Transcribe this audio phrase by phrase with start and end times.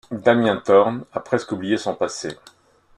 [0.09, 2.35] Damien Thorn a presque oublié son passé.